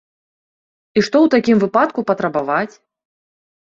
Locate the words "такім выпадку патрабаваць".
1.37-2.75